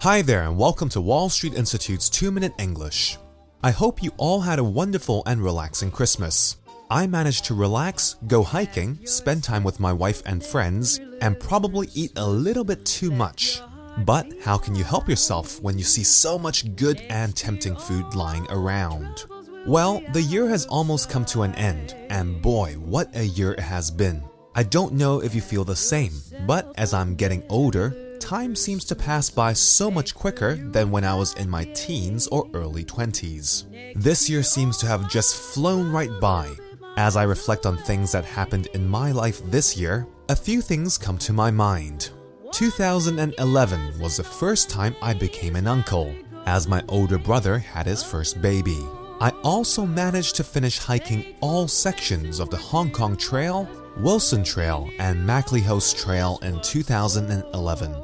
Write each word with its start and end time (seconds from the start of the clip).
Hi 0.00 0.22
there, 0.22 0.44
and 0.44 0.56
welcome 0.56 0.88
to 0.90 1.00
Wall 1.00 1.28
Street 1.28 1.54
Institute's 1.54 2.08
2 2.08 2.30
Minute 2.30 2.52
English. 2.58 3.18
I 3.62 3.72
hope 3.72 4.02
you 4.02 4.12
all 4.16 4.40
had 4.40 4.60
a 4.60 4.64
wonderful 4.64 5.24
and 5.26 5.42
relaxing 5.42 5.90
Christmas. 5.90 6.56
I 6.88 7.06
managed 7.06 7.46
to 7.46 7.54
relax, 7.54 8.16
go 8.28 8.44
hiking, 8.44 9.04
spend 9.04 9.42
time 9.42 9.64
with 9.64 9.80
my 9.80 9.92
wife 9.92 10.22
and 10.24 10.44
friends, 10.44 11.00
and 11.20 11.40
probably 11.40 11.88
eat 11.94 12.12
a 12.16 12.26
little 12.26 12.64
bit 12.64 12.86
too 12.86 13.10
much. 13.10 13.60
But 14.04 14.32
how 14.42 14.56
can 14.56 14.76
you 14.76 14.84
help 14.84 15.08
yourself 15.08 15.60
when 15.62 15.76
you 15.76 15.84
see 15.84 16.04
so 16.04 16.38
much 16.38 16.76
good 16.76 17.00
and 17.08 17.34
tempting 17.34 17.76
food 17.76 18.14
lying 18.14 18.46
around? 18.50 19.24
Well, 19.66 20.00
the 20.12 20.22
year 20.22 20.48
has 20.48 20.66
almost 20.66 21.10
come 21.10 21.24
to 21.26 21.42
an 21.42 21.54
end, 21.56 21.96
and 22.08 22.40
boy, 22.40 22.74
what 22.74 23.14
a 23.16 23.24
year 23.24 23.52
it 23.52 23.60
has 23.60 23.90
been. 23.90 24.22
I 24.54 24.62
don't 24.62 24.94
know 24.94 25.22
if 25.22 25.34
you 25.34 25.40
feel 25.40 25.64
the 25.64 25.76
same, 25.76 26.12
but 26.46 26.72
as 26.76 26.94
I'm 26.94 27.14
getting 27.14 27.42
older, 27.48 28.07
time 28.20 28.54
seems 28.54 28.84
to 28.86 28.94
pass 28.94 29.30
by 29.30 29.52
so 29.52 29.90
much 29.90 30.14
quicker 30.14 30.56
than 30.56 30.90
when 30.90 31.04
I 31.04 31.14
was 31.14 31.34
in 31.34 31.48
my 31.48 31.64
teens 31.74 32.26
or 32.28 32.48
early 32.54 32.84
20s. 32.84 33.64
This 33.94 34.28
year 34.28 34.42
seems 34.42 34.76
to 34.78 34.86
have 34.86 35.10
just 35.10 35.36
flown 35.36 35.90
right 35.90 36.10
by. 36.20 36.50
As 36.96 37.16
I 37.16 37.22
reflect 37.22 37.64
on 37.64 37.76
things 37.78 38.12
that 38.12 38.24
happened 38.24 38.66
in 38.74 38.88
my 38.88 39.12
life 39.12 39.40
this 39.50 39.76
year, 39.76 40.06
a 40.28 40.36
few 40.36 40.60
things 40.60 40.98
come 40.98 41.18
to 41.18 41.32
my 41.32 41.50
mind. 41.50 42.10
2011 42.52 44.00
was 44.00 44.16
the 44.16 44.24
first 44.24 44.68
time 44.68 44.96
I 45.00 45.14
became 45.14 45.56
an 45.56 45.66
uncle, 45.66 46.14
as 46.46 46.66
my 46.66 46.82
older 46.88 47.18
brother 47.18 47.58
had 47.58 47.86
his 47.86 48.02
first 48.02 48.42
baby. 48.42 48.78
I 49.20 49.30
also 49.42 49.84
managed 49.84 50.36
to 50.36 50.44
finish 50.44 50.78
hiking 50.78 51.34
all 51.40 51.68
sections 51.68 52.40
of 52.40 52.50
the 52.50 52.56
Hong 52.56 52.90
Kong 52.90 53.16
Trail, 53.16 53.68
Wilson 54.00 54.44
Trail, 54.44 54.88
and 55.00 55.28
MacLehose 55.28 55.92
Trail 55.92 56.38
in 56.42 56.60
2011. 56.60 57.96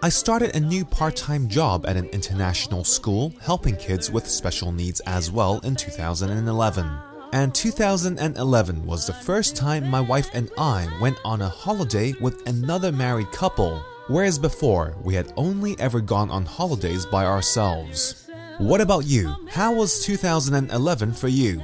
I 0.00 0.08
started 0.08 0.54
a 0.54 0.60
new 0.60 0.84
part 0.84 1.16
time 1.16 1.48
job 1.48 1.84
at 1.84 1.96
an 1.96 2.04
international 2.10 2.84
school 2.84 3.32
helping 3.40 3.74
kids 3.74 4.08
with 4.08 4.30
special 4.30 4.70
needs 4.70 5.00
as 5.00 5.32
well 5.32 5.58
in 5.64 5.74
2011. 5.74 6.88
And 7.32 7.52
2011 7.52 8.86
was 8.86 9.04
the 9.04 9.14
first 9.14 9.56
time 9.56 9.90
my 9.90 10.00
wife 10.00 10.30
and 10.32 10.48
I 10.56 10.88
went 11.00 11.18
on 11.24 11.42
a 11.42 11.48
holiday 11.48 12.14
with 12.20 12.46
another 12.46 12.92
married 12.92 13.32
couple, 13.32 13.84
whereas 14.06 14.38
before 14.38 14.94
we 15.02 15.14
had 15.14 15.32
only 15.36 15.76
ever 15.80 16.00
gone 16.00 16.30
on 16.30 16.44
holidays 16.44 17.04
by 17.04 17.26
ourselves. 17.26 18.28
What 18.58 18.80
about 18.80 19.06
you? 19.06 19.34
How 19.50 19.74
was 19.74 20.04
2011 20.04 21.14
for 21.14 21.26
you? 21.26 21.62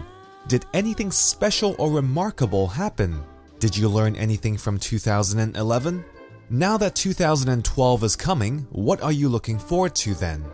Did 0.49 0.67
anything 0.75 1.13
special 1.13 1.77
or 1.79 1.93
remarkable 1.93 2.67
happen? 2.67 3.23
Did 3.63 3.77
you 3.77 3.89
learn 3.89 4.17
anything 4.17 4.57
from 4.57 4.77
2011? 4.77 6.05
Now 6.51 6.77
that 6.79 6.97
2012 6.97 8.03
is 8.03 8.17
coming, 8.17 8.67
what 8.73 9.01
are 9.03 9.13
you 9.13 9.29
looking 9.29 9.57
forward 9.57 9.95
to 10.03 10.15
then? 10.15 10.45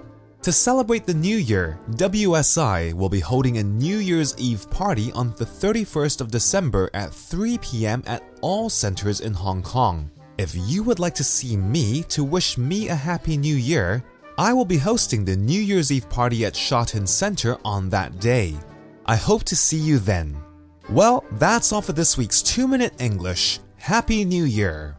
To 0.42 0.53
celebrate 0.53 1.06
the 1.06 1.14
new 1.14 1.39
year, 1.39 1.81
WSI 1.92 2.92
will 2.92 3.09
be 3.09 3.20
holding 3.20 3.56
a 3.56 3.64
New 3.64 3.97
Year's 3.97 4.36
Eve 4.36 4.70
party 4.70 5.11
on 5.12 5.33
the 5.39 5.47
31st 5.47 6.20
of 6.20 6.31
December 6.31 6.91
at 6.92 7.14
3 7.14 7.56
p.m. 7.62 8.03
at 8.06 8.23
all 8.42 8.69
centers 8.69 9.23
in 9.23 9.33
Hong 9.33 9.62
Kong. 9.62 10.11
If 10.36 10.55
you 10.55 10.83
would 10.83 10.98
like 10.98 11.14
to 11.14 11.25
see 11.25 11.56
me 11.56 12.03
to 12.11 12.23
wish 12.23 12.59
me 12.59 12.91
a 12.91 12.95
happy 12.95 13.39
new 13.39 13.56
year, 13.56 14.05
I 14.36 14.53
will 14.53 14.67
be 14.67 14.77
hosting 14.77 15.25
the 15.25 15.34
New 15.34 15.62
Year's 15.62 15.91
Eve 15.91 16.11
party 16.11 16.45
at 16.45 16.55
Sha 16.55 16.84
Tin 16.84 17.06
Center 17.06 17.56
on 17.64 17.89
that 17.89 18.20
day. 18.20 18.55
I 19.06 19.17
hope 19.17 19.45
to 19.45 19.56
see 19.56 19.79
you 19.79 19.98
then. 19.98 20.36
Well, 20.91 21.25
that's 21.33 21.70
all 21.70 21.83
for 21.83 21.92
this 21.92 22.17
week's 22.17 22.41
2 22.41 22.67
Minute 22.67 22.94
English. 22.98 23.61
Happy 23.77 24.25
New 24.25 24.44
Year! 24.44 24.97